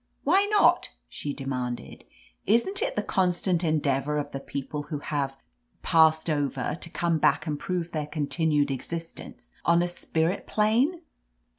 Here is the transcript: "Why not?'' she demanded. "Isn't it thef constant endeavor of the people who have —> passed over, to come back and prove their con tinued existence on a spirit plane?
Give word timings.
"Why 0.23 0.45
not?'' 0.49 0.89
she 1.07 1.31
demanded. 1.31 2.05
"Isn't 2.47 2.81
it 2.81 2.95
thef 2.95 3.05
constant 3.05 3.63
endeavor 3.63 4.17
of 4.17 4.31
the 4.31 4.39
people 4.39 4.81
who 4.89 4.97
have 4.97 5.37
—> 5.71 5.81
passed 5.83 6.27
over, 6.27 6.73
to 6.81 6.89
come 6.89 7.19
back 7.19 7.45
and 7.45 7.59
prove 7.59 7.91
their 7.91 8.07
con 8.07 8.25
tinued 8.25 8.71
existence 8.71 9.51
on 9.63 9.83
a 9.83 9.87
spirit 9.87 10.47
plane? 10.47 11.01